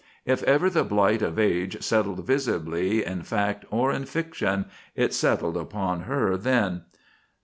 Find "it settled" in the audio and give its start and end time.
4.95-5.55